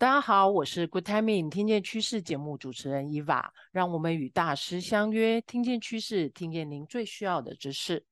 [0.00, 8.04] 大家好，我是 Good Timing 听见趋势节目主持人 Eva，让我们与大师相约，听见趋势，听见您最需要的知识。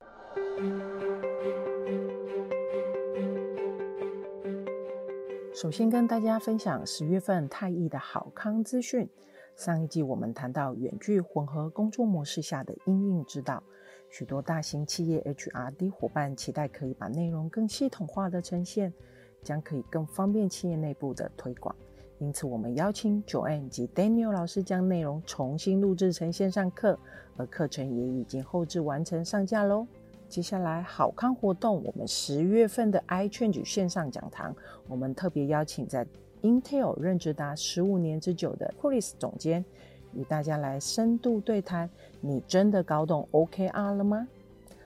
[5.54, 9.08] 首先跟大家分享十月份太易的好康资讯。
[9.54, 13.62] 上一季我们谈到远距混合工作模式下的应应之道，
[14.10, 18.92] 许多大型企业 HRD 伙伴期待可以把内容更系统化的呈现。
[19.46, 21.72] 将可以更方便企业内部的推广，
[22.18, 26.98] 因此我们邀请 Joanne 及 Daniel 老师将内容重新录制成线上课，
[27.36, 29.86] 而课程也已经后置完成上架喽。
[30.28, 34.52] 接下来好康活动，我们十月份的 iChange 线上讲堂，
[34.88, 36.04] 我们特别邀请在
[36.42, 39.64] Intel 任职达十五年之久的 Chris 总监，
[40.12, 41.88] 与大家来深度对谈。
[42.20, 44.26] 你真的搞懂 OKR 了吗？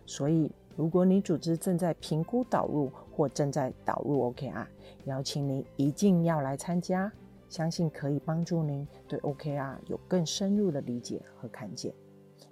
[0.04, 0.51] 所以。
[0.77, 2.90] 如果你组织正在评估导入
[3.20, 4.66] 或正在导入 OKR，
[5.05, 7.12] 邀请您一定要来参加，
[7.51, 11.93] 相信可以帮助您对 OKR 有更深入的理解和看见。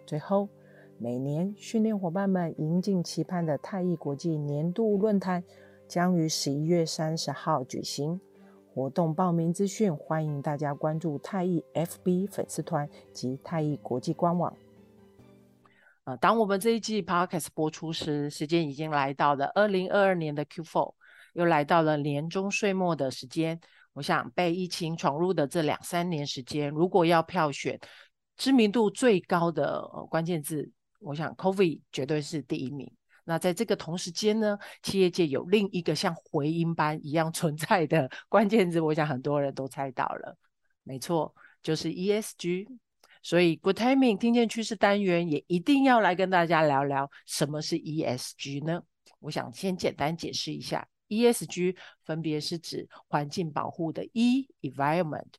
[0.04, 0.46] 最后，
[0.98, 5.42] 每年训练伙伴们引颈期盼的太毅国际年度论坛
[5.86, 8.20] 将于十一月三十号举行，
[8.74, 14.54] 活动报名资讯欢迎大家关注太毅 FB 粉丝团及太毅国际官网。
[16.08, 20.94] 呃，当我们这一季 Podcast 播出时，时间已经来到了二零二二年的 Q4，
[21.34, 23.60] 又来到了年终岁末的时间。
[23.92, 27.78] 我想被疫情闯入的这两三年时间，如果要票选
[28.38, 32.90] 知名度最高的、关键字，我想 COVID 绝对是第一名。
[33.24, 40.38] 那在这个同时间呢，企业界有另一个像回音般一样存在的关键字，我想很多人都猜到了，
[40.84, 42.66] 没错，就是 ESG。
[43.22, 48.82] 所以，Good Timing 听见趋势单元也一定要来跟大家聊聊什么是 ESG 呢？
[49.20, 55.32] 我想先简单解释一下，ESG 分别是指环境保护的 E（Environment），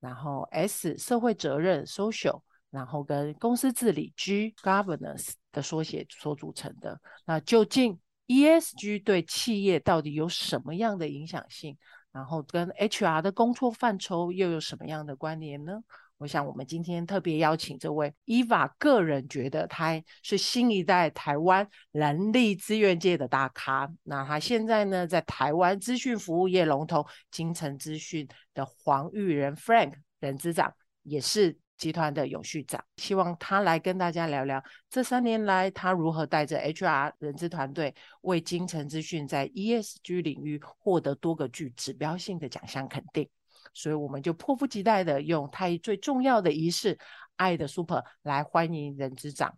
[0.00, 7.00] 然后 S 社会责任 （Social），然后跟公司治理 G（Governance） 的缩写所组成的。
[7.24, 7.98] 那究竟
[8.28, 11.76] ESG 对企业到底有什么样的影响性？
[12.12, 15.82] 然后跟 HR 的工作范畴又有什么样的关联呢？
[16.18, 23.86] 我想，我们今天特别邀请这位伊娃个人觉得他是新一代台湾人力资源界的大咖。
[24.02, 30.72] 那他现在呢，在台湾资讯服务业龙头金城资讯的黄育仁 Frank 人资长，
[31.02, 32.82] 也是集团的永续长。
[32.96, 43.28] 希望他来跟大家聊聊这三年来他如何带着 HR 人资团队，为金城资讯在 ESG 领域获得多个具指标性的奖项肯定。
[43.74, 46.98] 所以我们就迫不及待的用太医最重要的仪式
[47.36, 49.54] “爱的 Super” 来欢迎人之长。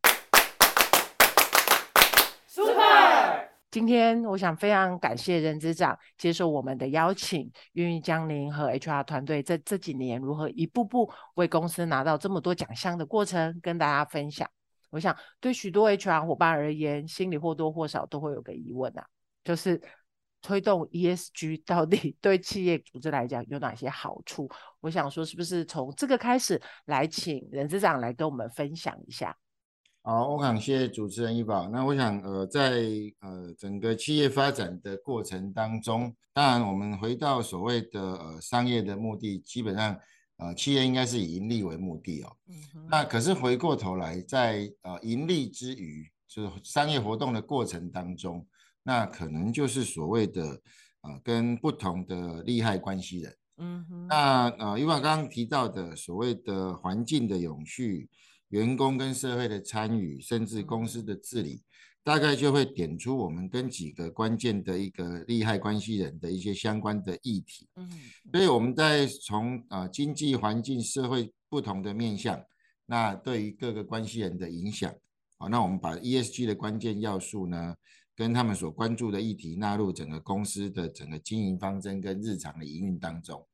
[2.46, 3.48] Super！
[3.70, 14.48] 今天我想非常感谢任之长接受我们的邀请，愿意将您和 HR 团队在这几年如何一步步为公司拿到这么多奖项的过程跟大家分享。
[14.90, 19.06] 我想对许多 HR 伙伴而言，心里或多或少都会有个疑问啊，
[19.44, 19.80] 就是。
[20.40, 24.48] 推动 ESG 到底 对企业组织来讲有哪些好处？
[24.80, 29.36] 我想说，是不是从这个开始来请任资长来跟我们分享一下？
[30.02, 31.68] 好，我感谢主持人 Eva。
[31.68, 32.80] 那我想，呃，在
[33.20, 39.98] 呃整个企业发展的过程当中，当然我们回到所谓的呃商业的目的，基本上
[40.38, 42.34] 呃企业应该是以盈利为目的哦。
[42.88, 48.46] 那可是回过头来，在呃盈利之余，就是商业活动的过程当中。
[48.88, 50.42] 那可能就是所谓的，
[51.02, 58.08] 呃，跟不同的利害关系人，嗯哼，那呃，因为刚刚提到的所谓的环境的永续、
[58.48, 61.60] 员工跟社会的参与，甚至公司的治理，
[62.02, 67.90] 大概就会点出我们跟几个关键的一个利害关系人的一些相关的议题，嗯，
[68.32, 72.42] 所以我们在从呃经济环境、社会不同的面向，
[72.86, 74.90] 那对于各个关系人的影响，
[75.36, 77.74] 好，那我们把 ESG 的关键要素呢，
[78.18, 83.46] 跟他们所关注的议题纳入整个公司的整个经营方针跟日常的营运当中。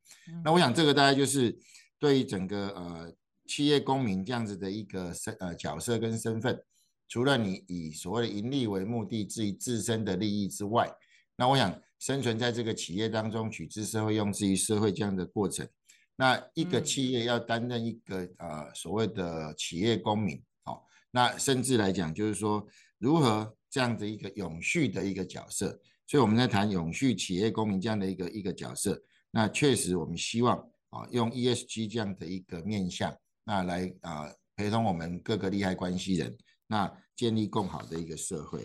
[0.43, 1.55] 那我想这个大概就是
[1.99, 3.13] 对于整个呃
[3.47, 6.59] 企业公民这样子的一个身呃角色跟身份，
[7.07, 10.91] 除了你以所谓的盈利为目的，至于自身的利益之外，
[11.37, 15.69] 那我想生存在这个企业当中，取之社会，用之于社会这样的过程。
[16.17, 23.55] 那一个企业要担任一个呃所谓的企业公民，好，那甚至来讲就是说如何。
[23.75, 25.77] 这样的一个永续的一个角色，
[26.07, 29.03] 所以我们在谈永续企业公民这样的一个一个角色。
[29.33, 30.57] 那确实，我们希望
[30.91, 33.13] 啊，用 ESG 这样的一个面向，
[33.43, 36.39] 那来啊陪同我们各个利害关系人，
[36.69, 38.65] 那建立更好的一个社会。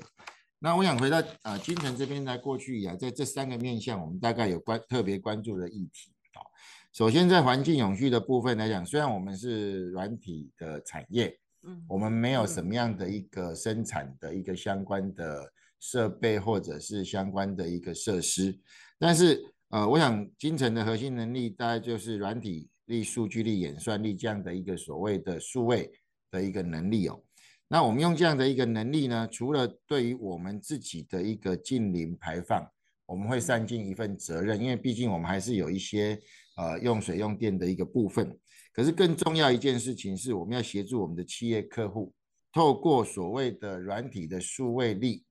[0.60, 6.46] 那我想回到啊，金城这边来过去以来，在这三个面向，我们大概有关特别关注的议题啊，
[6.94, 18.58] 首先在环境永续的部分来讲，虽然我们是软体的产业，嗯，我们没有什么样的一个生产的一个相关的设备或者是相关的一个设施，
[18.98, 25.92] 但是呃，我想精诚的核心能力大概就是软体力、数据力、演算力这样的一个所谓的数位
[26.32, 27.22] 的一个能力哦。
[27.68, 32.68] 那我们用这样的一个能力呢，除了对于我们自己的一个近零排放，
[33.06, 36.20] 我们会善尽一份责任，因为毕竟我们还是有一些
[36.60, 38.38] 呃用水用电的一个部分。
[38.74, 42.14] 可是更重要一件事情是，我们要协助我们的企业客户，
[42.54, 45.24] 透过所谓的软体的数位力，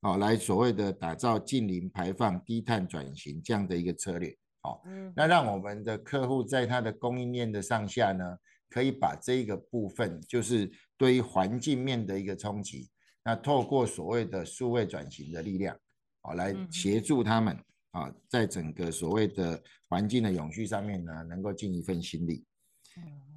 [0.00, 4.36] 啊，来所谓的打造近零排放、低碳转型这样的一个策略。
[4.60, 4.84] 好，
[5.16, 8.24] 那让我们的客户在他的供应链的上下呢，
[8.68, 12.88] 可以把这一个部分，就是对于环境面的一个冲击，
[13.24, 15.76] 那透过所谓的数位转型的力量，
[16.22, 17.58] 哦，来协助他们
[17.92, 22.44] 啊，在整个所谓的环境的永续上面呢，能够尽一份心力。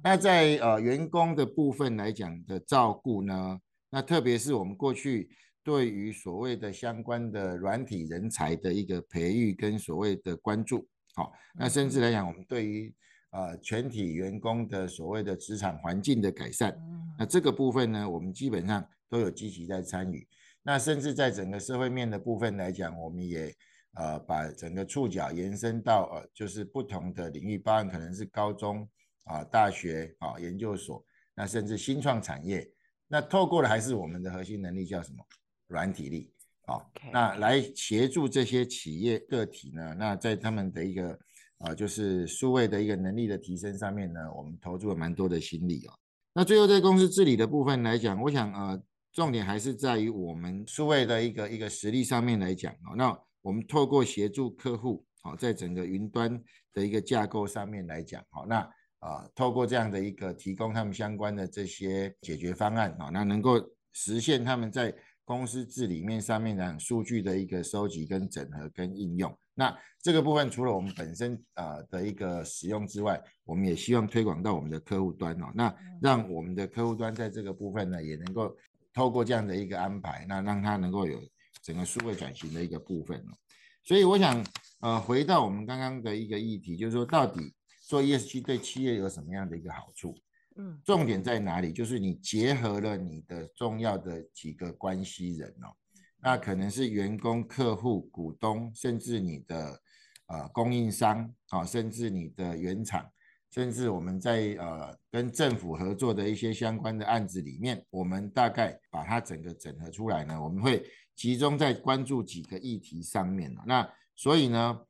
[0.02, 3.58] 那在呃员工的部分来讲的照顾呢，
[3.90, 5.30] 那特别是我们过去
[5.62, 12.94] 对于所谓的相关的软体人才的一个培育跟所谓的关注，好，那甚至来讲，我们对于
[13.30, 16.74] 呃，全体员工的所谓的职场环境的改善，
[17.18, 20.26] 那这个部分呢，我们基本上都有积极在参与。
[20.62, 23.54] 那甚至在整个社会面的部分来讲，我们也
[23.96, 28.88] 呃把整个触角延伸到呃，就是不同的领域，包含可能是高中
[29.24, 31.04] 啊、呃、大学啊、呃、研究所，
[31.34, 32.70] 那甚至新创产业。
[33.08, 35.24] 那透过的还是我们的核心能力叫什么？
[35.66, 36.32] 软体力
[36.66, 36.76] 啊。
[36.76, 37.10] Okay.
[37.12, 41.18] 那来协助这些企业个体呢，那在他们的一个。
[41.58, 45.92] 啊，就是数位的一个能力的提升上面呢，我们投入了蛮多的心力哦。
[46.34, 52.94] 那最后在公司治理的部分来讲，我想呃，重点还是在于我们数位的一个一个实力上面来讲哦。
[52.94, 58.56] 那我们透过协助客户，好，在整个云端的一个架构上面来讲，好，那
[58.98, 63.54] 啊，透过这样的一个提供他们相关的这些解决方案啊，那能够
[63.92, 64.92] 实现他们在
[65.24, 69.32] 公司治理面上面的数据的一个收集跟整合跟应用。
[69.54, 69.72] 那
[70.02, 75.52] 这个部分除了我们本身啊的一个使用之外，我们也希望推广到我们的客户端哦。
[75.54, 75.72] 那
[76.02, 78.56] 让我们的客户端在这个部分呢，也能够
[78.92, 81.20] 透过这样的一个安排，那让它能够有
[81.66, 83.34] 整个数位转型的一个部分哦。
[83.82, 84.44] 所以我想，
[84.80, 87.52] 呃，回到我们刚刚的一个议题，就是说到底
[87.88, 90.14] 做 ESG 对企业有什么样的一个好处？
[90.58, 91.72] 嗯，重点在哪里？
[91.72, 95.74] 就是你结合了你的重要的几个关系人哦。
[96.18, 99.80] 那可能是员工、客户、股东，甚至你的
[100.26, 103.08] 呃供应商啊，甚至你的原厂，
[103.50, 110.82] 甚至我们在呃跟政府合作的一些相关的案子里面，我们大概把它整个整合出来呢，我们会
[111.16, 113.52] 集中在关注几个议题上面。
[113.66, 114.80] 那所以呢，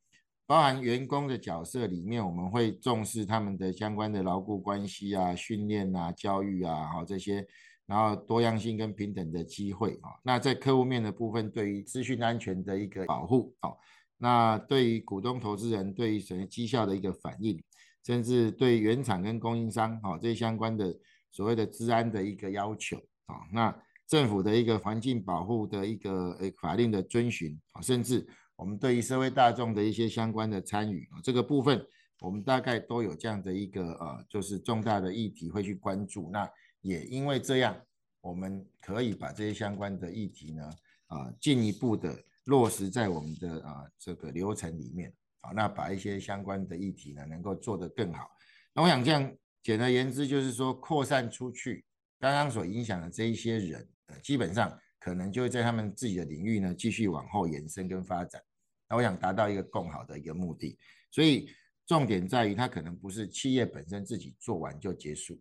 [0.45, 7.47] 包含员工的角色里面，我们会重视他们的相关的牢固关系啊、训练啊、教育啊，好这些。
[7.89, 13.79] 然后多样性跟平等的机会啊，那在客户面的部分，对于资讯安全的一个保护，好，
[14.17, 17.63] 那对于股东投资人对于整个绩效的一个反应，
[18.05, 20.93] 甚至对原厂跟供应商，好，这些相关的
[21.31, 22.97] 所谓的治安的一个要求，
[23.27, 23.73] 啊，那
[24.07, 28.25] 政府的一个环境保护的一个呃法令的遵循，啊，甚至
[28.55, 31.85] 我们对于社会大众的一些相关的参与，啊，这个部分
[32.21, 36.49] 我们大概都有这样的一个呃，就是重大的议题会去关注那。
[36.81, 37.75] 也因为这样，
[38.21, 40.63] 我们可以把这些相关的议题呢，
[41.07, 48.29] 啊，进一步的落实在我们的啊这个流程里面，啊，那把一些相关的议题呢，能够做得更好。
[48.73, 51.83] 那我想这样，简而言之就是说，扩散出去，
[52.19, 58.41] 刚刚所影响的这一些人，呃基本上可能就会在他们自己的领域呢，继续往后延伸跟发展。
[58.89, 60.77] 那我想达到一个更好的一个目的，
[61.11, 61.49] 所以
[61.85, 65.39] 重点在于，它可能不是企业本身自己做完就结束。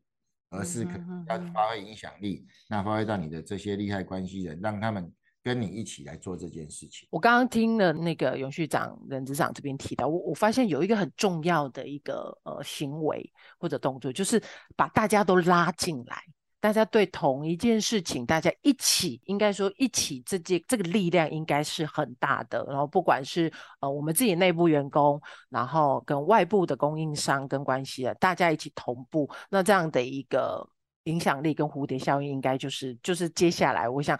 [0.49, 7.06] 而是可能要发挥影响力，那发挥到你的这些利害关系人，让他们跟你一起来做这件事情。
[7.11, 13.28] 我刚刚听了那个永续长、人资长这边提到，我我发现有一个很重要的一个呃行为
[13.59, 14.40] 或者动作，就是
[14.76, 16.23] 把大家都拉进来。
[16.66, 22.66] 大家对同一件事情，大家一起，应该说一起，这件这个力量应该是很大的。
[22.68, 30.68] 然后不管是呃我们自己内部员工，然后跟外部的供应商跟关系的，大家一起同步，那这样的一个
[31.04, 34.18] 影响力跟蝴蝶效应，应该就是就是接下来我想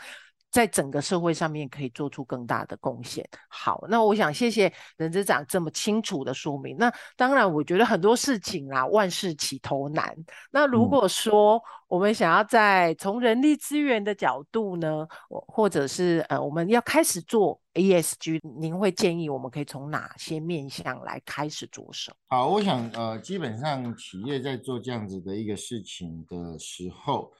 [0.50, 3.26] 在整个社会上面可以做出更大的贡献。
[3.48, 6.76] 好，那我想谢谢任资长这么清楚的说明。
[6.78, 10.16] 那当然，我觉得很多事情啊，万事起头难。
[10.50, 22.12] 那如果说我们想要在从人力资源的角度呢，或者是呃，我们要开始做 ESG，您会建议我们可以从哪些面向来开始着手？
[22.28, 27.30] 好，我想呃，基本上企业在做这样子的一个事情的时候。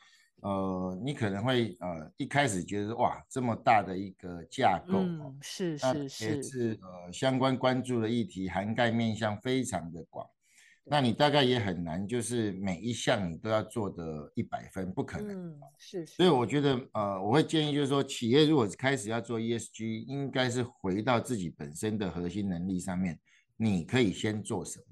[0.43, 6.79] 呃，你可能会呃一开始觉得哇，这么大的一个架构，嗯，是是是，也是。
[6.83, 10.27] 呃相关关注的议题涵盖面向非常的广，
[10.85, 23.19] 那你大概也很难就是每一项你都要做的一百分，不可能，嗯，是是，所以我觉得呃我会建议就是说，企业如果开始要做 ESG，应该是回到自己本身的核心能力上面，
[23.57, 24.86] 你可以先做什么？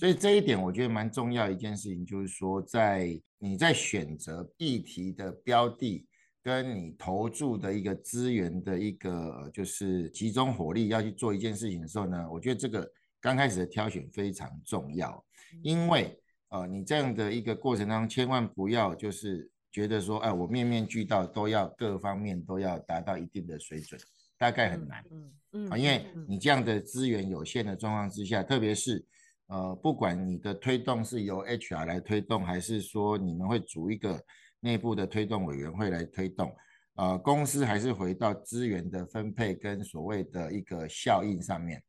[0.00, 6.06] 所以这一点我觉得蛮重要一件事情，就是说在你在选择议题的标的，
[6.42, 12.90] 跟你投注的一个资源的一个就是集中火力要去做一件事情的时候呢，我觉得这个
[13.20, 15.22] 刚开始的挑选非常重要，
[15.62, 24.00] 因为呃你这样的一个过程当中，千万不要就是觉得说，哎，我面面俱到都要各方面都要达到一定的水准，
[24.38, 29.04] 大概很难，嗯嗯，啊，因为你这样的资源有限的状况之下，特别是。
[29.50, 34.22] 呃，不管你的推动是由 HR 来推动，还是说你们会组一个
[34.60, 36.54] 内部的推动委员会来推动，
[36.94, 41.82] 呃，公司还是回到资源的分配跟所谓的一个效应上面。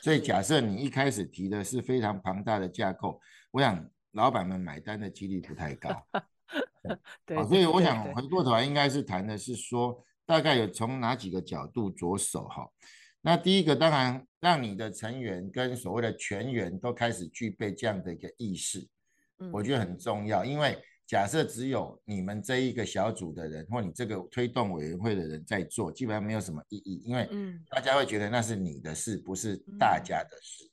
[0.00, 3.20] 所以假设你一开始提的是非常庞大的架构，
[3.50, 5.90] 我想老板们买单的几率不太高。
[7.26, 12.64] 对，所以我想回过头来应该是谈的是说，大概有从哪几个角度着手哈。
[13.22, 18.86] 那第一个当然让你的成员跟所谓的全员都开始具备这样的一个意识，
[19.52, 20.44] 我觉得很重要。
[20.44, 27.28] 因为假设只有你们这一个小组的人或你这个推动委员会的人在做，基本上没有什么意义，因为
[27.70, 30.70] 大家会觉得那是你的事，不是大家的事。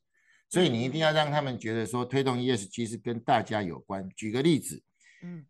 [0.50, 4.08] 所以你一定要让他们觉得说推动 ESG 是跟大家有关。
[4.10, 4.82] 举个例子，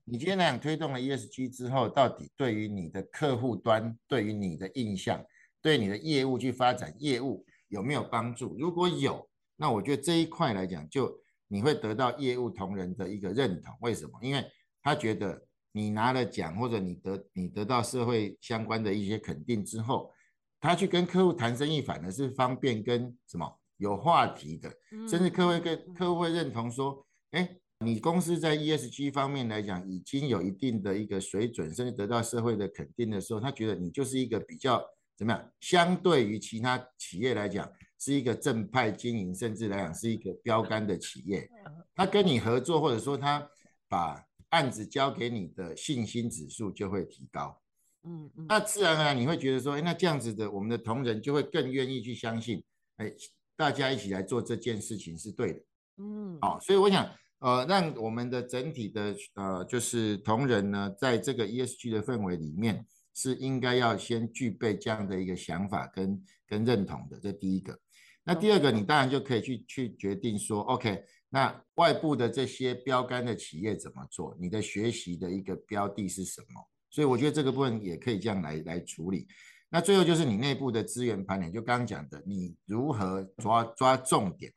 [0.06, 5.24] 你今天来讲推动了 ESG 之后，到底对于你的客户端，对于你的印象，
[5.62, 8.56] 对你的业务去发展业务有没有帮助？
[8.58, 13.74] 如果有，那我觉得这一块来讲，就你会得到业务同仁的一个认同。
[13.82, 14.12] 为什么？
[14.22, 14.46] 因为
[14.82, 20.12] 他觉得你拿了奖，或者你得你得到社会相关的一些肯定之后，
[20.60, 24.72] 他去跟客户谈生意，反而是方便跟什么有话题的，
[25.08, 34.84] 甚至客户跟客户会认同说，哎，你公司在 ESG 方面来讲已经有一定的一个水准，甚至得到社会的肯定的时候，他觉得你就是一个比较。
[35.18, 35.52] 怎么样？
[35.60, 41.50] 相对于其他企业来讲，是一个正派经营，甚至来讲是一个标杆的企业。
[41.96, 43.50] 他跟你合作，或者说他
[43.88, 47.62] 把案子交给你的信心指数就会提高。
[48.04, 52.62] 嗯嗯，那自然而然你会觉得说，哎，那这样子的，我们的同仁就会更愿意去相信，
[52.98, 53.12] 哎，
[53.56, 55.60] 大家一起来做这件事情是对的。
[55.98, 62.86] 嗯，好，所以我想，呃，让我们的整体的呃，就是同仁呢，在这个 ESG 的氛围里面。
[63.16, 67.80] 是应该要先具备这样的一个想法跟跟认同的，这第一个。
[68.24, 74.36] 那第二个，你当然就可以去去决定说，OK，那外部的这些标杆的企业怎么做？
[74.40, 76.68] 你的学习的一个标的是什么？
[76.90, 79.28] 所以我觉得这个部分也可以这样来来处理。
[79.70, 84.52] 那最后就是你内部的资源盘点，就刚刚讲的，你如何抓抓重点，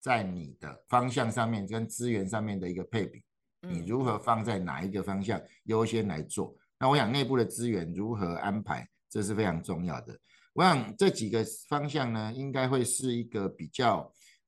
[0.00, 3.22] 在你的方向上面跟资源上面的一个配比，
[3.60, 6.56] 你如何放在哪一个方向优先来做？
[6.82, 10.18] 那我想内部的资源如何安排，这是非常重要的。
[10.52, 13.98] 我想这几个方向呢，应该会是一个比较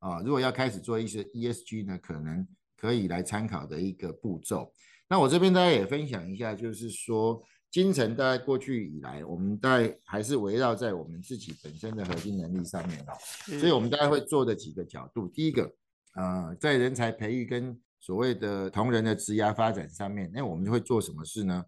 [0.00, 2.44] 啊、呃，如果要开始做一些 ESG 呢，可能
[2.76, 4.68] 可以来参考的一个步骤。
[5.08, 13.14] 那我这边大家也分享一下，就是说，金城大概过去以来，我们大概还是围绕在我们自己本身的核心能力上面哦，
[13.60, 15.28] 所以我们大概会做的几个角度。
[15.28, 15.72] 第一个，
[16.16, 21.64] 呃，在人才培育跟所谓的同仁的职涯发展上面，那我们会做什么事呢？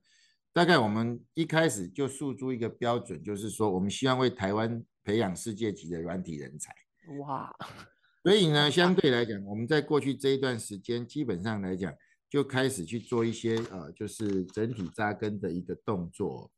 [0.57, 6.73] 大概我们一开始就诉诸一个标准，就是说我们希望为台湾培养世界级的软体人才。
[7.19, 7.55] 哇！
[8.25, 11.93] 所以呢，相对来讲，我们在过去这一段时间，基本上来讲
[12.31, 16.51] 就开始去做一些呃，就是整体扎根的一个动作。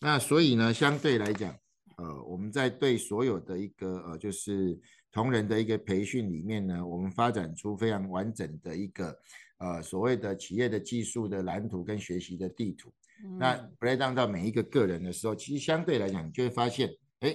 [0.00, 1.54] 那所以呢，相对来讲，
[1.98, 4.80] 呃，我们在对所有的一个呃，就是
[5.12, 9.14] 同仁的一个培训里面呢，我们发展出非常完整的一个
[9.58, 12.90] 呃，所谓的企业的技术的蓝图跟学习的地图。
[13.38, 16.88] 那 break down 到每一个个人的时候，其实相对来讲，你就会发现，
[17.20, 17.34] 哎，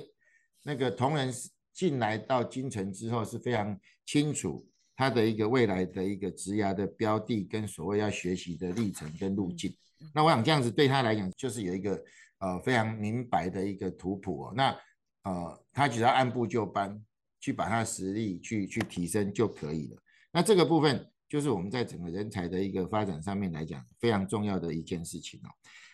[0.63, 1.33] 那个同仁
[1.73, 9.71] 进来到京城之后是非常清楚他的一个未来的一个职涯的标的跟所谓要学习的历程跟路径。
[10.13, 12.03] 那我想这样子对他来讲，就是有一个
[12.39, 14.77] 呃非常明白的一个图谱哦，那
[15.23, 16.99] 呃他只要按部就班
[17.39, 19.97] 去把他的实力去去提升就可以了。
[20.31, 25.49] 那这个部分就是我们在整个人才的一个发展上面来讲非常重要的一件事情哦。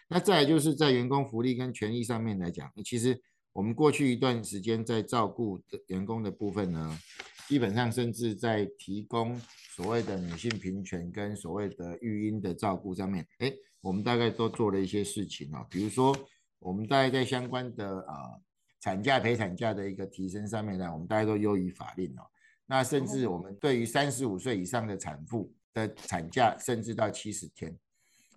[0.09, 3.19] 那再来就是在员工福利跟权益上面来讲，其实
[3.51, 6.99] 我们过去一段时间在照顾的员工的部分呢，
[7.47, 9.39] 基本上甚至在提供
[9.75, 16.15] 所谓的女性平权跟所谓的育婴的照顾上面，哎，我们大概都做了一些事情啊，比如说
[16.59, 18.37] 我们大概在相关的啊
[18.81, 22.23] 产假陪产假的一个提升上面呢，我们大概都优于法令哦。
[22.73, 27.77] 那甚至我们对于三十五岁以上的产妇的产假，甚至到七十天，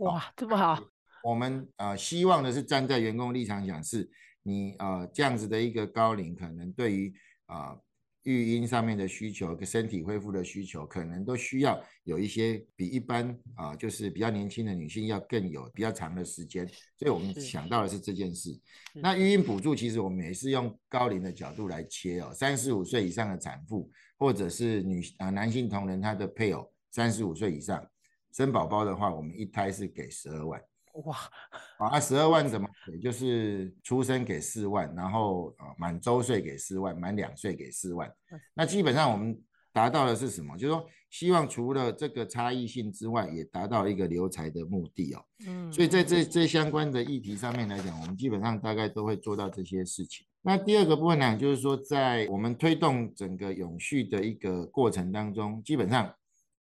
[0.00, 0.78] 哇，这么好。
[1.22, 4.06] 我们呃希望的是站在员工立场想，是
[4.42, 7.10] 你呃这样子的一个高龄，可能对于
[7.46, 7.82] 啊、呃、
[8.26, 16.66] 育婴上面的需求、跟身体恢复的需求，可能都需要有一些比一般啊、呃、就是比较年轻的女性要更有比较长的时间，
[16.98, 18.50] 所以我们想到的是这件事。
[18.94, 27.80] 那育婴补助其实我们也是用高龄的角度来切哦，三十五岁以上的产妇或者是女啊、呃、男性同仁他的配偶三十五岁以上
[28.32, 30.60] 生宝宝的话，我们一胎是给十二万。
[31.04, 31.16] 哇，
[31.78, 32.98] 啊，十二万怎么给？
[32.98, 38.10] 就是出生给四万，然后啊满周岁给四万，满两岁给四万。
[38.54, 39.38] 那基本上我们
[39.72, 40.56] 达到的是什么？
[40.56, 45.24] 就是说希望除了这个差异性之外，也达到一个留才的目的哦。
[45.46, 50.26] 嗯，所以在这这相关的议题上面来讲，我们基本上大概都会做到这些事情。
[50.40, 56.10] 那第二个部分呢，就是说在我们推动整个永续的一个过程当中，基本上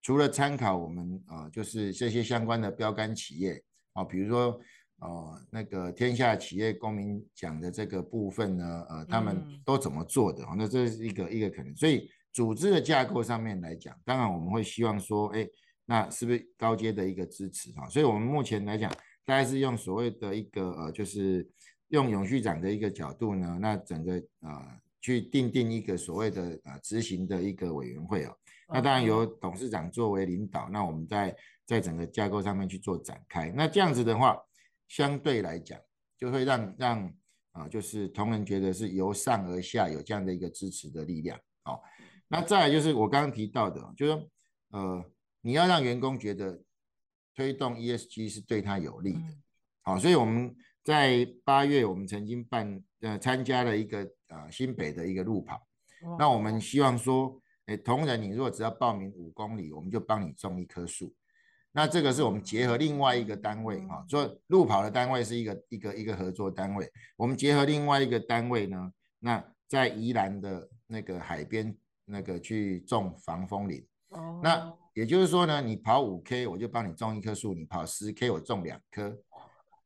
[0.02, 3.62] 除了参考我们啊，就是这些相关的标杆企业。
[3.94, 4.60] 啊，比如说，
[5.02, 10.44] 呃，那个天下企业公民奖的这个部分呢，呃，他们都怎么做的？
[10.58, 11.76] 那这是一个一个可能。
[11.76, 15.48] 所以组织的架构上面来讲，当然我们会希望说，哎，
[15.86, 17.88] 那是不是高阶的一个支持啊？
[17.88, 18.90] 所以我们目前来讲，
[19.26, 21.48] 大概是用所谓的一个呃，就是
[21.90, 24.66] 用永续长的一个角度呢，那整个呃
[25.02, 28.36] 去定定一个所谓的呃执行的一个委员会哦。
[28.70, 31.36] 那当然由董事长作为领导，那我们在。
[31.65, 34.38] 在整个架构上面去做展开，那这样子的话，
[34.88, 35.79] 相对来讲
[36.17, 37.08] 就会让让
[37.51, 41.39] 啊、呃，就是同仁觉得是由上而下有这样的一个支持的力量。
[41.63, 41.79] 好、哦，
[42.27, 44.29] 那再来就是我刚刚提到的，就是说
[44.72, 45.05] 呃，
[45.41, 46.62] 你要让员工觉得
[47.34, 49.38] 推动 ESG 是对他有利的。
[49.84, 55.65] 好、哦，所以我们在八月我们曾经办呃参加了一个呃新北的一个路跑，
[56.19, 61.13] 那我们希望说，哎，同仁你如果只要报名五公里，我们就帮你种一棵树。
[61.76, 73.84] 那这个是我们结合另外一个单位啊，所以路跑的单位是一个一个一个合作单位，我们结合另外一个单位呢，那在宜兰的那个海边那个去种防风林。
[74.10, 74.40] 哦。
[74.44, 79.18] 那也就是说呢，你跑五 K 我就帮你种一棵树，你跑十 K 我种两棵。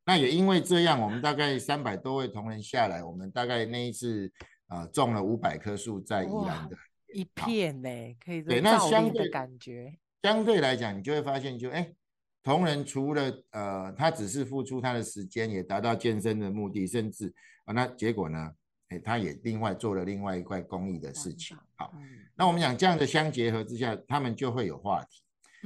[0.05, 4.29] 那也因为这样，我们大概三百多位同仁下来，我们大概那一次
[4.67, 6.75] 啊、呃、种了五百棵树在宜兰的
[7.13, 7.89] 一片呢，
[8.23, 9.97] 可以对，那相对的感觉。
[10.23, 11.93] 相对来讲，你就会发现就，就哎，
[12.43, 17.33] 同仁除了呃，他只是付出他的时间，也达到健身的目的，甚至
[17.65, 18.51] 啊，那结果呢，
[18.89, 21.55] 哎，他也另外做了另外一块公益的事情。
[21.75, 21.93] 好，
[22.35, 25.21] 那我们讲这样的相结合之下，他们就会有话题。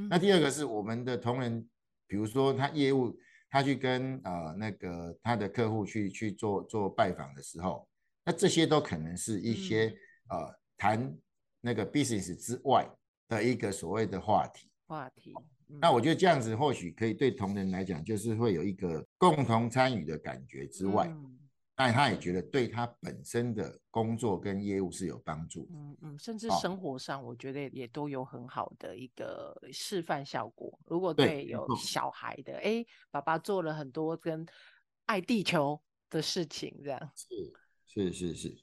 [0.09, 1.67] 那第二个是我们的同仁，
[2.07, 3.17] 比如说他业务，
[3.49, 7.87] 他去跟呃那个他的客户去去做做拜访的时候，
[8.25, 9.93] 那这些都可能是一些
[10.29, 11.13] 呃谈
[11.61, 12.87] 那个 business 之外。
[13.31, 15.33] 的一个所谓的话题，话题，
[15.69, 21.39] 嗯、那我觉得这样子或许可以对同仁来讲，就是会有一个共同参与的感觉之外，嗯、
[21.73, 30.77] 但他也觉得对他本身的工作跟业务是有帮助，嗯嗯，甚至生活上，我觉得也都有很好的一个示范效果。
[30.85, 34.45] 如果对有小孩的，哎，爸爸做了很多跟
[35.05, 37.11] 爱地球的事情，这样。
[37.15, 37.53] 是
[37.85, 38.57] 是是是。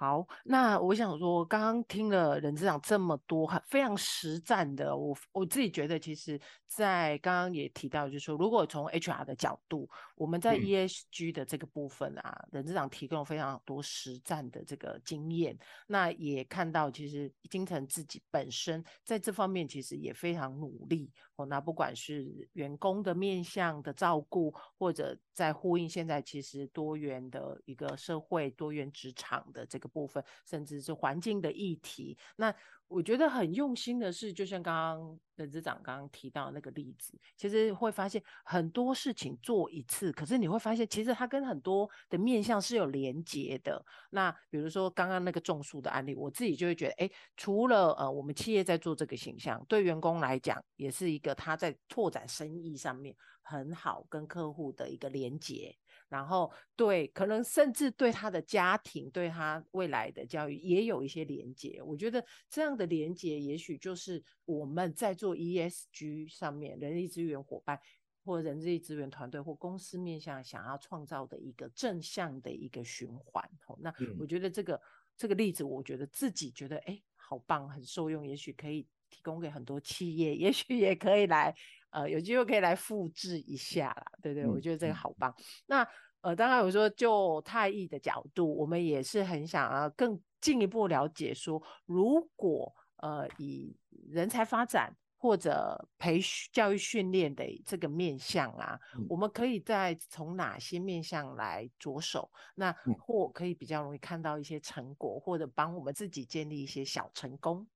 [0.00, 21.12] 好，那我想说，刚刚听了人资长这么多，很非常实战的，我我自己觉得，其实，在刚刚也提到，就是说，如果从 HR 的角度，我们在 ESG 的这个部分啊，人资长提供了非常多实战的这个经验，那也看到，其实金城自己本身在这方面其实也非常努力。
[21.46, 32.54] 那不管是员工的面向的照顾，或者在呼应现在其实多元的一个社会、多元职场的这个部分，甚至是环境的议题，那。
[32.90, 43.80] 我觉得很用心的是，就像刚刚人资长刚刚提到那个例子，其实会发现很多事情做一次，可是你会发现其实它跟很多的面向是有连结的。
[44.10, 55.76] 那比如说刚刚那个种树的案例，我自己就会觉得，哎，除了呃我们企业在做这个形象，对员工来讲也是一个他在拓展生意上面很好跟客户的一个连结。
[56.10, 61.80] 然后对，可能甚至对他的家庭、对他未来的教育也有一些连接。
[61.82, 67.80] 我觉得这样的连接，也许就是我们在做 ESG 上面人力资源伙伴
[68.24, 73.48] 或人力资源团队或公司面向想要创造的一个正向的一个循环。
[73.78, 74.80] 那我觉得这个、嗯、
[75.16, 78.86] 这个例子，我觉得自己觉得哎，好棒，很受用，也许可以。
[79.12, 81.52] 提供给很多企业， 也许也可以来，
[81.90, 85.30] 呃，有机会可以来复制一下啦，对对，我觉得这个好棒。
[85.38, 85.88] 嗯、那
[86.22, 93.74] 呃，当然我说就太毅的角度，我们也是很想要更进一步了解说，如果呃以
[94.10, 102.30] 人才发展或者培训教育训练的这个面向啊，嗯、我们可以再从哪些面向来着手？
[102.54, 107.66] 那或可以比较容易看到一些成果，或者帮我们自己建立一些小成功。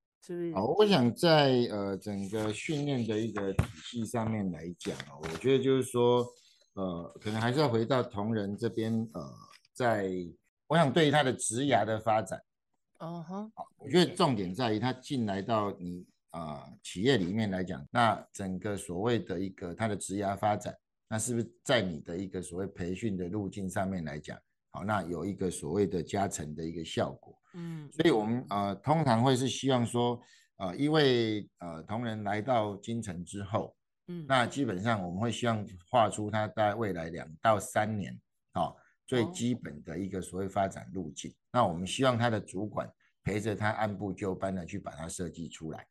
[0.55, 6.27] 好，我想在呃整个训练的一个体系上面来讲啊，我觉得就是说，
[6.73, 9.21] 呃，可能还是要回到同仁这边，呃，
[9.75, 10.11] 在
[10.67, 12.43] 我想对于他的职涯的发展，
[13.01, 20.75] 嗯哼，好，我觉得重点在于他进来到你啊、呃、企业里面来讲，那整个所谓的一个他的职涯发展，
[21.07, 24.39] 那是不是在你的一个所谓培训的路径上面来讲，
[24.71, 27.39] 好，那有一个所谓的加成的一个效果。
[27.57, 30.21] 嗯，所以我们呃通常会是希望说，
[30.57, 33.77] 呃，一位呃同仁来到京城之后，
[34.09, 38.13] 嗯，那基本上我们会希望画出他在未来两到三年，
[38.55, 38.75] 哦，
[39.07, 41.31] 最基本的一个所谓发展路径。
[41.31, 42.91] 哦、那我们希望他的主管
[43.23, 45.87] 陪着他按部就班的去把它设计出来。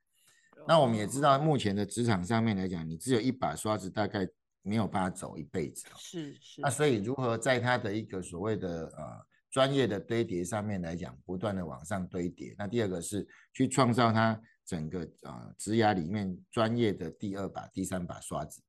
[0.58, 4.28] 哦、那我们也知道，目前的职场上面来讲，你只有一把刷子，大概
[4.64, 5.88] 没有办法走一辈子。
[5.98, 6.62] 是是。
[6.62, 9.26] 那所以如何在他的一个所谓的呃。
[9.54, 12.56] 专业的堆叠上面来讲，不断的往上堆叠。
[12.58, 18.64] 那第二个是去创造他整个啊职涯里面专业的第二把、第三把刷子。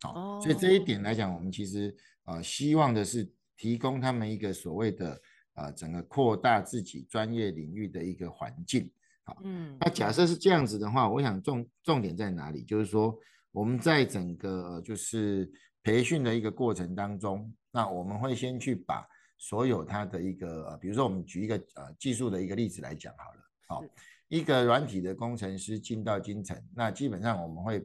[0.00, 5.20] 好、哦，所以这一点来讲，我们其实呃希望的是提供他们一个所谓的
[5.56, 8.90] 呃整个扩大自己专业领域的一个环境。
[9.24, 12.64] 好，嗯，那假设是这样子的话，我想重重点在哪里？
[12.64, 13.14] 就是说
[13.52, 19.06] 我们在整个就是培训的一个过程当中，那我们会先去把
[19.42, 23.84] 所有它的一个呃，比如说我们举一个呃技术的一个例子来讲好了，好，
[24.28, 27.82] 一个软体的工程师进到京城，那基本上我们会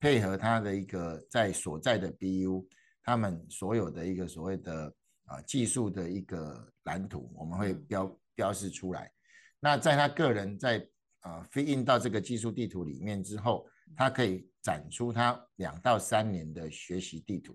[0.00, 2.66] 配合他的一个在所在的 BU，
[3.02, 4.94] 他们所有的一个所谓的
[5.26, 9.12] 啊技术的一个蓝图，我们会标标示出来。
[9.60, 10.88] 那在他个人在
[11.20, 17.54] 呃 fit in 到这个技术地图里面之后，他可以展出他两到三年的学习地图。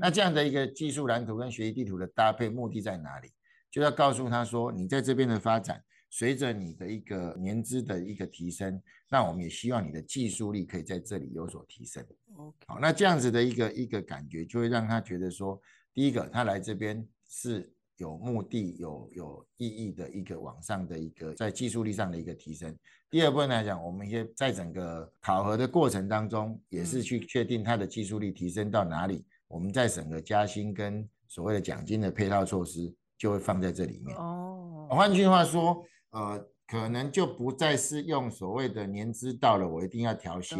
[0.00, 3.30] 那这样的一个技术蓝图跟学习地图的搭配，目的在哪里？
[3.70, 12.04] 就要告诉他说，你在这边的发展，随着你的一个年资的一个提升，那我们也希望你的技术力可以在这里有所提升。
[12.36, 15.60] OK，好，那这样子的一个一个感觉，就会让他觉得说，
[15.92, 22.74] 第一个，他来这边是有目的、有有意义的一个往上的一个在技术力上的一个提升。
[23.10, 29.24] 第二部分来讲，我们也在整个考核的过程当中，也是去确定他的技术力提升到哪里。
[29.48, 34.16] 我们在整个加薪跟所谓的奖金的配套措施，就会放在这里面。
[34.16, 40.58] 哦，换句话说，呃，可能就不再是用所谓的年资到了，我一定要调薪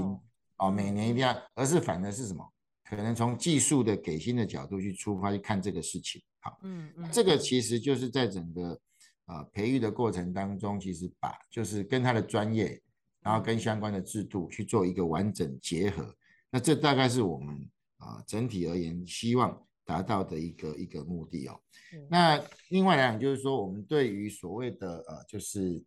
[0.59, 2.49] 哦，每年一定要，而是反而是什么？
[2.89, 6.23] 可能从技术的给薪的角度去出发去看这个事情。
[6.39, 8.81] 好，嗯嗯，这个其实就是在整个
[9.27, 12.81] 呃培育的过程当中，其实把就是跟他的专业，
[13.21, 16.15] 然后跟相关的制度去做一个完整结合。
[16.51, 17.69] 那这大概是我们。
[17.99, 21.61] 啊，整体而言，希望达到的一个一个目的哦。
[21.95, 25.83] 嗯、那另外来讲，就是说，我们对于所谓的呃，就是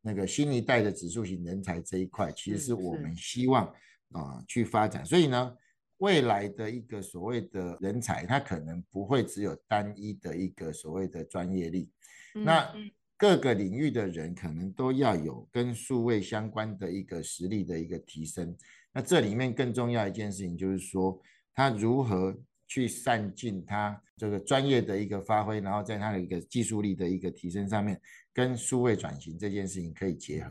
[0.00, 3.66] 那个新一代的指数型人才这一块，其实是我们希望
[4.10, 5.04] 啊、呃、去发展。
[5.04, 5.56] 所以呢，
[5.98, 11.90] 未来的一个所谓的人才，他可能不会只有单一的一个所谓的专业力。
[12.34, 12.72] 嗯、那
[13.16, 18.56] 各个领域的人可能都要有跟数位相关的一个实力的一个提升。
[18.92, 21.18] 那这里面更重要一件事情就是说，
[21.54, 22.36] 他如何
[22.68, 28.00] 去善尽他这个专业的一个发挥，然后在他的一个技术力的一个提升上面，
[28.32, 30.50] 跟数位转型这件事情可以结合。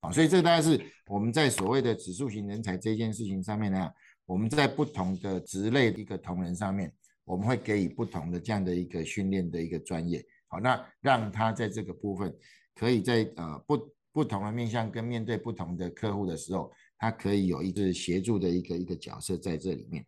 [0.00, 3.90] 好，所以这大概是我们在所谓的指数型人才这件事情上面呢，
[4.26, 6.92] 我们在不同的职类的一个同仁上面，
[7.24, 10.24] 我们会给予不同的这样的一个训练的一个专业。
[10.48, 12.32] 好，那让他在这个部分，
[12.74, 16.72] 可以在呃不不同的面向跟面对不同的客户的时候。
[16.98, 20.04] 他可以有一个协助的一个一个角色在这里面。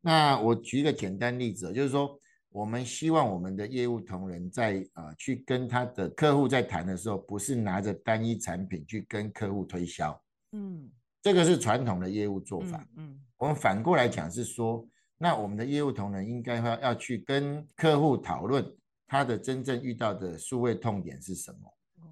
[0.00, 2.18] 那我举一个简单例子，就是说，
[2.50, 10.18] 我们希望我们的业务同仁在呃去跟他的客户在谈的时候，不是拿着单一产品去跟客户推销，
[10.52, 10.88] 嗯，
[11.20, 14.86] 这个是传统的业务做法，嗯，我们反过来讲是说，
[15.18, 18.64] 那我们的业务同仁应该要要去跟客户讨论
[19.06, 21.58] 他的真正遇到的数位痛点是什么。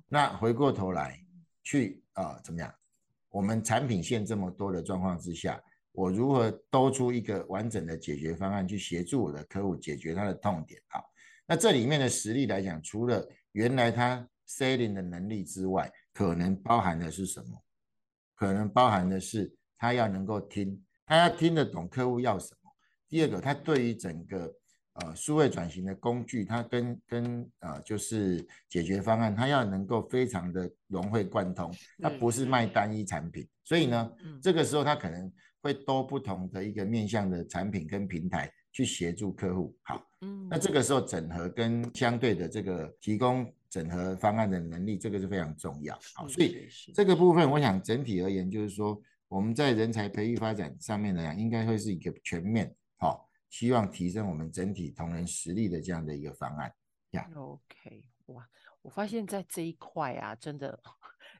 [0.08, 1.18] 那回过头来
[1.62, 2.74] 去啊、呃，怎么样？
[3.36, 10.80] 我们产品线这么多的状况之下，我如何兜出一个完整的解决方案去协助我的客户解决他的痛点？
[10.88, 11.02] 啊，
[11.46, 13.22] 那这里面的实力来讲，除了
[13.52, 17.62] 原来他 selling 的能力之外，可能包含的是什么？
[18.34, 22.70] 可能包含的是他要能够听，他要听得懂客户要什么。
[23.06, 24.50] 第二个，他对于整个
[25.00, 33.46] 呃数位转型的工具，它跟跟呃就是解决方案，它要能够非常的融会贯通，它不是卖单一产品。
[33.64, 39.76] 所以呢，这个时候它可能会多不同的一个面向的产品跟平台去协助客户。
[39.82, 40.06] 好，
[40.50, 43.50] 那这个时候整合跟相对的这个提供。
[43.68, 45.98] 整合方案的能力，这个是非常重要。
[46.14, 56.72] 好，所以这个部分，我想整体而言，就是说我们在人才培育发展上面来讲，应该会是一个全面，好，希望提升我们整体同仁实力的这样的一个方案。
[57.10, 58.48] 呀，OK，哇，
[58.82, 60.78] 我发现在这一块啊，真的，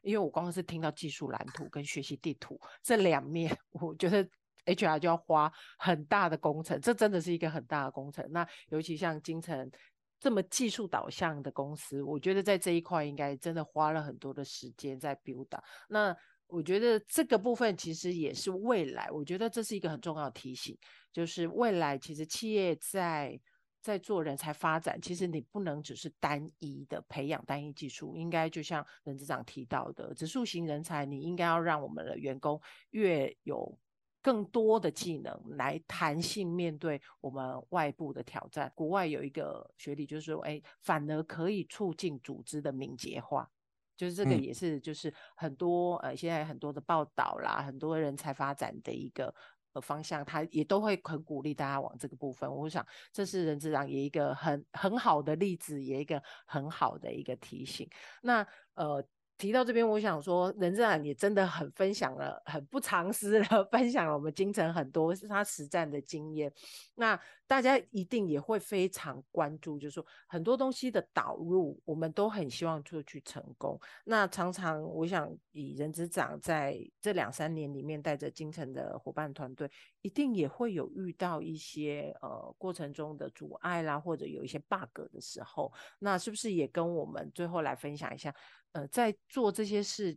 [0.03, 4.29] 因为我刚刚是听到技术蓝图跟学习地图这两面，我觉得
[4.65, 8.27] HR 就要花很大的工程，这真的是一个很大的工程。
[8.31, 9.71] 那尤其像金城。
[10.19, 15.47] 这么技术导向的公司，我觉得在这一块应该真的花了很多的时间在 build。
[15.91, 16.17] 那
[16.47, 20.77] 我觉得这个部分其实也是未来，我觉得这是一个很重要的提醒，
[21.17, 23.41] 就是未来其实企业在
[23.81, 33.79] 在做人才发展，其实你不能只是单一的培养单一技术，应该就像任执长提到的，指数型人才，你应该要让我们的员工越有。
[34.23, 38.73] 更多的技能来弹性面对我们外部的挑战。
[38.75, 43.49] 国外有一个学理，就是说，哎，反而可以促进组织的敏捷化。
[43.97, 49.33] 就是这个也是，就是很多、嗯、呃，现在很多的报道啦，很多人才发展的一个
[49.81, 52.51] 方向，他也都会很鼓励大家往这个部分。
[52.51, 57.89] 我想，这是任志长也一个很很好的例子，也一个很好的一个提醒。
[58.23, 59.05] 那呃。
[59.39, 66.51] 提到这边，我想说，任执长也真的很分享了，很不藏私的 分享了我们精诚很多是他实战的经验。
[66.95, 73.79] 那大家一定也会非常关注，就是说很多东西的导入，我们都很希望做去成功。
[74.05, 79.71] 那常常我想，以任之长在这两三年里面带着精诚的伙伴团队，
[80.01, 88.35] 一定也会有遇到一些呃过程中的阻碍啦，或者有一些 bug 的时候，那是不是也跟我们最后来分享一下？
[88.77, 90.15] 呃，在做这些事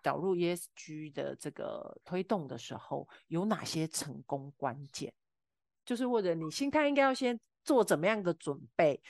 [0.00, 5.12] 导入 ESG 的这个推动的时候，有哪些成功关键？
[5.84, 9.02] 就是或者你心态应该要先做怎么样的准备，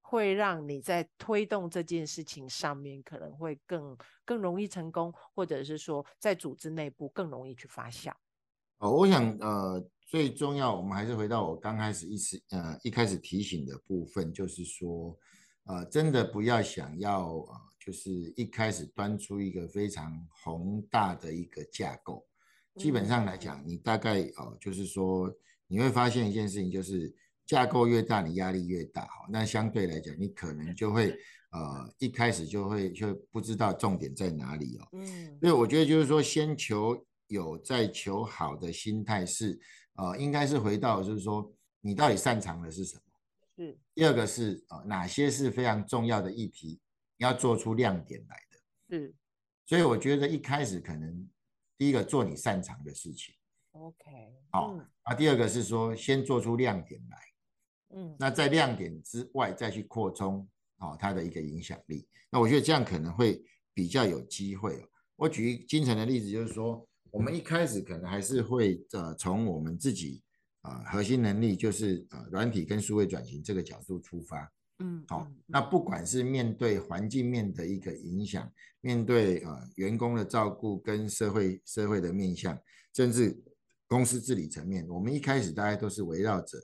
[0.00, 8.12] 会让你在推动这件事情上面可能会更更容易成功，或者是说在组织内部更容易去发酵。
[8.78, 15.16] 哦，我想呃，最重要，我们还是回到我刚开始一时呃一开始提醒的部分，就是说
[15.66, 17.60] 呃，真的不要想要呃。
[17.86, 22.26] 就是一开始端出一个非常宏大的一个架构，
[22.74, 25.32] 基本上来讲，你大概哦，就是说
[25.68, 27.14] 你会发现一件事情，就是
[27.46, 29.02] 架构越大，你压力越大。
[29.02, 31.16] 好，那相对来讲，你可能就会
[31.52, 34.88] 呃一开始就会就不知道重点在哪里哦。
[34.94, 39.56] 嗯，所以我觉得就是说，先求有再求好的心态是
[39.94, 41.48] 呃，应该是回到就是说，
[41.80, 43.02] 你到底擅长的是什么？
[43.56, 43.78] 是。
[43.94, 46.80] 第二个是啊，哪些是非常重要的议题？
[47.18, 49.14] 要做出亮点来的，嗯，
[49.64, 51.26] 所以我觉得一开始可能
[51.78, 53.34] 第一个做你擅长的事情
[53.72, 54.04] ，OK，
[54.50, 57.18] 好，嗯，啊，第二个是说先做出亮点来，
[57.96, 63.42] 嗯，那在亮点之外再去扩充，哦，它的一个影响力，那我觉得这样可能会
[63.72, 64.88] 比较有机会哦。
[65.16, 70.22] 我举精诚的例子，就是说我们一开始可能还是会呃从我们自己
[70.66, 74.52] 啊，呃，核心能力，就是呃软体跟数位转型这个角度出发。
[74.80, 78.50] 嗯，好、哦，那不管是面对环境面的一个影响，
[78.82, 82.58] 面对呃员工的照顾跟社会社会的面向，
[82.94, 83.34] 甚至
[83.86, 86.58] 公司治理层面，我们一开始大家都是围绕着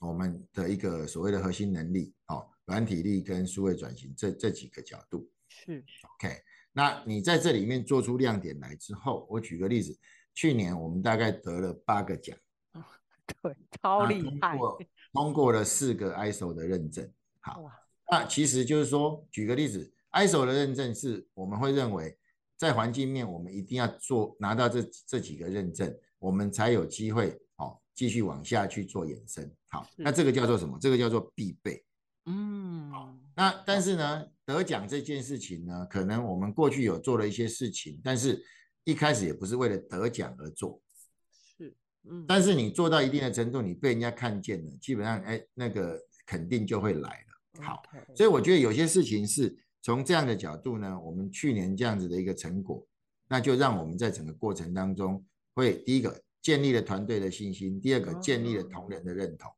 [0.00, 5.28] 我们的一个所谓的核心能力，哦，软体力跟数位转型这这几个角度。
[5.50, 6.34] 是，OK，
[6.72, 9.94] 那你在这里面做出亮点来之后，我举个例子，
[10.32, 12.40] 去年我们大概得了八个奖，哦，
[13.42, 14.78] 对，超厉害，通过，
[15.12, 17.10] 通过了四个 ISO 的认证。
[17.40, 17.62] 好，
[18.10, 22.16] 那其实就是说，举个例子，ISO 的认证是我们会认为，
[22.56, 29.50] 在环境面我们一定要做拿到这这几个认证，我们才有机会哦继续往下去做延伸。
[29.68, 30.78] 好，那这个叫做什么？
[30.80, 31.84] 这个叫做必备。
[32.26, 38.42] 嗯，好，那但是呢，得奖这件事情呢，可能我们过去有做了一些事情，但是
[38.84, 40.80] 一开始也不是为了得奖而做。
[42.02, 47.62] 是，嗯，但是你做到一定的程度，你被人家看见了，基本上哎，那个肯定就会来了。
[47.62, 47.82] 好
[48.14, 52.86] 所以我觉得有些事情是从这样的角度呢，我们去年这样子的一个成果，
[53.28, 59.50] 那就让我们在整个过程当中会第一个建立了团队的信心，第二个建立了同仁的认同，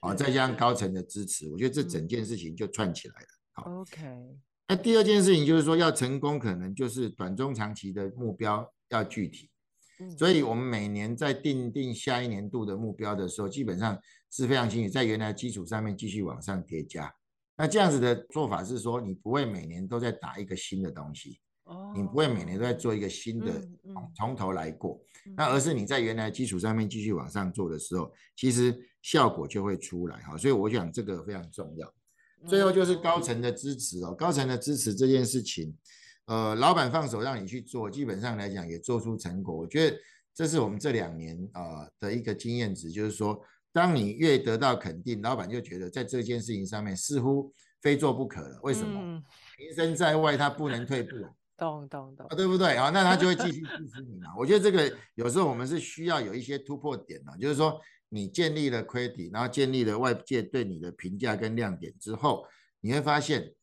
[0.00, 3.26] 啊、哦，再加上高层的支持，我觉得这整件事情就串起来了。
[3.52, 4.00] 好，OK。
[4.68, 9.48] 那第二件事情就是说要成功，可能就是短中长期的目标要具体。
[10.18, 13.98] 所以，我们每年在定定下一年度的目标的时候，基本上
[14.30, 17.10] 是非常清楚，在原来基础上面继续往上叠加。
[17.56, 21.40] 那这样子的做法是说，你不会每年都在打一个新的东西，
[21.94, 23.66] 你不会每年都在做一个新的
[24.14, 25.00] 从头来过，
[25.34, 30.36] 那而是你在原来基础上面继续往上做的时候，其实效果就会出来哈。
[30.36, 31.94] 所以我想这个非常重要。
[32.46, 35.74] 最后就是高层的支持哦，高层的支持这件事情。
[36.26, 39.56] 呃，老板放手让你去做，基本上来讲也做出成果。
[39.56, 39.96] 我觉得
[40.34, 43.40] 这是我们这两年啊、呃、的一个经验值，就是说，
[43.72, 48.60] 当你越得到肯定，老板就觉得在这件事情上面似乎非做不可了。
[48.62, 49.00] 为什么？
[49.00, 49.22] 嗯、
[49.58, 51.10] 名声在外，他不能退步。
[51.58, 52.76] 懂懂懂，对不对？
[52.76, 54.36] 啊，那他就会继续支持你嘛。
[54.36, 62.44] 我觉得这个有时候我们是需要有一些突破点的，就是说你建立了 credit，然后建立了外界对你的评价跟亮点之后，
[62.82, 63.54] 你会发现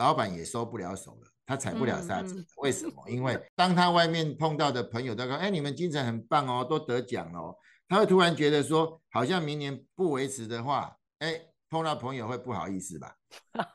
[0.00, 1.28] 老板也收不了手了。
[1.46, 3.10] 他踩不了刹车，嗯、为什么？
[3.10, 7.56] 因为当他外面碰到的朋友都说：“哎，你们精神很棒哦，都得奖了哦。”
[7.88, 13.16] 他会突然觉得说，好像明年不维持的话，哎，碰到朋友会不好意思吧？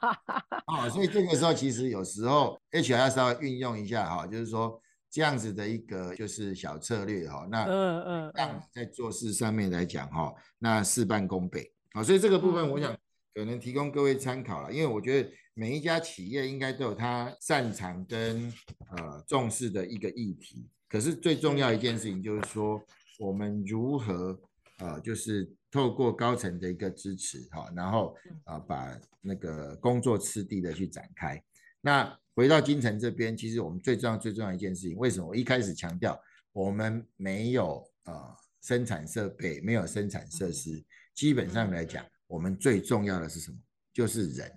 [0.67, 12.03] 哦，所以这个时候其实有时候 HR 要稍微运用一下哈、哦，就是说这样子的一个就是小策略哈、哦，那嗯嗯，让你在做事上面来讲哈、哦，那事半功倍啊、哦。
[12.05, 12.95] 所以这个部分我想
[13.33, 15.29] 可能提供各位参考了，因为我觉得。
[15.58, 18.52] 每一家企业应该都有他擅长跟
[18.89, 22.84] 呃重视的一个议题，可是最重要一件事情就是说，
[23.20, 24.38] 我们如何
[24.80, 28.13] 呃就是透过高层的一个支持哈，然后
[28.44, 31.41] 啊、呃、把那个工作次第的去展开。
[31.80, 36.20] 那回到京城这边，其实我们最重要最重要一件事情，为什么我一开始强调
[36.52, 43.58] 我们没有呃生产设备，没有生产设施，基本上来讲，我们最重要的是什么？
[43.94, 44.52] 就是人。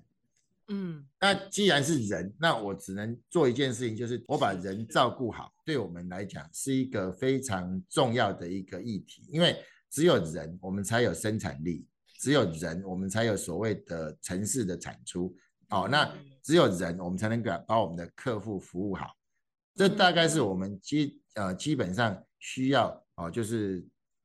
[0.71, 9.27] 嗯，那既然是人，那我只能做一件事情，就是我把人照顾好，对我们来讲是一个非常重要的一个议题。
[9.31, 9.57] 因为
[9.91, 11.87] 只有人，我们才有生产力；
[12.21, 15.35] 只有人，我们才有所谓的城市的产出。
[15.71, 19.07] 哦，那只有人，我们才能够把我们的客户服务好。
[19.75, 23.83] 这大概是我们基呃基本上需要哦，就是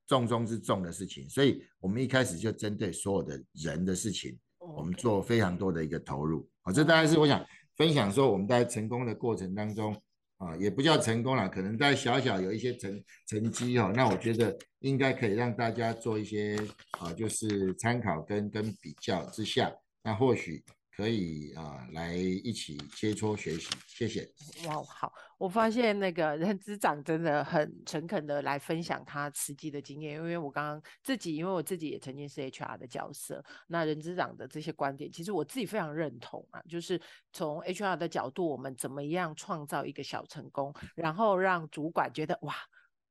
[0.08, 1.30] 重中之重的事情。
[1.30, 4.38] 所以我们一开始就针对所有的人的事情。
[4.76, 7.46] 我们做非常多的一个投入，好，这大概是我想
[7.76, 9.96] 分享说我们在成功的过程当中
[10.38, 16.58] 啊，也不叫成功了，可能在小小有一些成成绩哈，那我觉得应该可以让大家做一些
[17.00, 19.74] 啊，就是参考跟跟比较之下，
[20.04, 20.64] 那或许。
[20.96, 24.30] 可以啊、来一起切磋学习，谢谢。
[24.68, 37.02] 哇，好，我发现那个人资长真的很诚恳的来分享他实际的经验，因为我刚刚自己，因为我自己也曾经是 HR 的角色，那人资长的这些观点，其实我自己非常认同啊，就是
[37.32, 42.54] 从 HR 的角度，我们怎么样创造一个小成功，然后让主管觉得哇。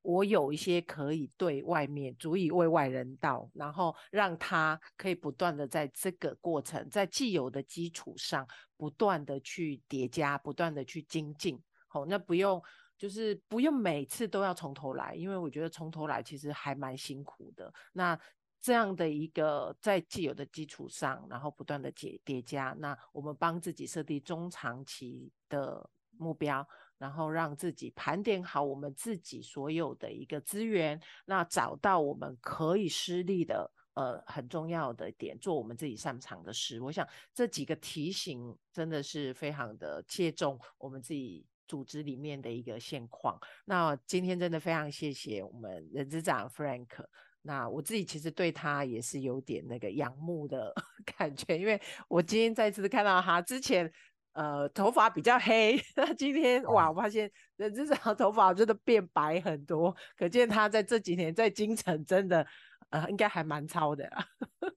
[0.03, 11.63] 我有一些可以对外面足以为外人道，然后让他可以不断的在这个过程，在既有的基础上不断的去叠加，不断的去精进。
[11.87, 12.61] 好，那不用
[12.99, 17.73] 就是不用每次都要从头来，因为我觉得从头来其实还蛮辛苦的。
[17.93, 18.19] 那
[18.61, 26.67] 这样的一个在既有的基础上，然后不断的叠叠加，那我们帮自己设定中长期的目标。
[27.03, 36.81] 然后让自己盘点好我们自己所有的一个资源，那找到我们可以施力的，呃，很重要的点，做我们自己擅长的事。
[36.81, 43.37] 我想这几个提醒真的是非常的切中我们自己组织里面的一个现况。
[43.65, 46.87] 那今天真的非常谢谢我们人资长 Frank。
[47.45, 50.73] 那我自己其实对他也是有点那个仰慕的
[51.19, 53.93] 感觉，因为我今天再次看到他之前。
[54.33, 62.47] 呃，头发比较黑，那 今天哇，我发现人资长头发真的变白很多，可见他在这几年在京城真的
[62.91, 64.25] 呃，应该还蛮超的啊。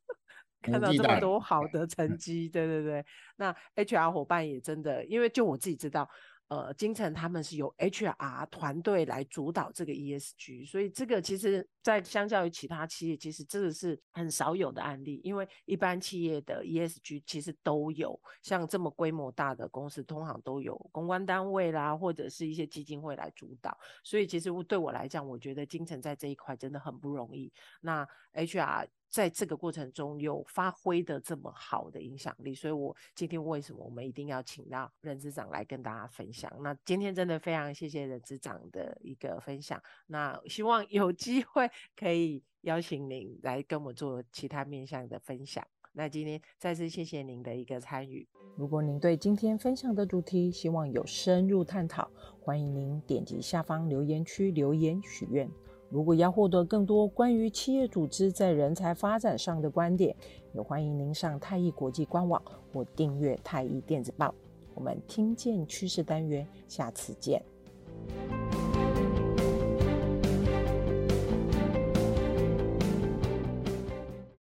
[0.61, 3.05] 看到这么多好的成 绩，对对对。
[3.35, 6.09] 那 HR 伙伴也真的，因为就我自己知道，
[6.47, 15.19] 呃，金城他们是由 HR 团队来主导这个 ESG，所以这个其实，在相较于其他企业，其实这个是很少有的案例。
[15.23, 23.75] 因为一般企业的 ESG 其实都有，像这么规模大的公司，通常都有公关单位啦，或者是一些基金会来主导。
[24.03, 27.51] 所以其实对我来讲，我觉得金城在这一块真的很不容易。
[27.81, 28.87] 那 HR。
[29.09, 36.51] 在这个过程中有发挥的这么好的影响力，所以我今天为什么我们一定要请到任执掌来跟大家分享？
[36.61, 45.65] 那今天真的非常谢谢任执掌的一个分享，那希望有机会 可以邀请您来跟我做其他面向的分享。
[45.93, 48.27] 那今天再次谢谢您的一个参与。
[48.57, 55.49] 如果您对今天分享的主题希望有深入探讨，欢迎您点击下方留言区留言许愿。
[55.95, 60.13] 如果要获得更多关于企业组织在人才发展上的观点，
[60.51, 62.41] 也欢迎您上太艺国际官网
[62.73, 64.35] 或订阅太艺电子报。
[64.73, 67.41] 我们听见趋势单元，下次见。